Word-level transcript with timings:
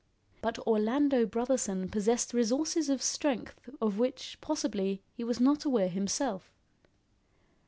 But 0.41 0.57
Orlando 0.65 1.27
Brotherson 1.27 1.87
possessed 1.91 2.33
resources 2.33 2.89
of 2.89 3.03
strength 3.03 3.69
of 3.79 3.99
which, 3.99 4.39
possibly, 4.41 5.03
he 5.13 5.23
was 5.23 5.39
not 5.39 5.63
aware 5.63 5.89
himself. 5.89 6.51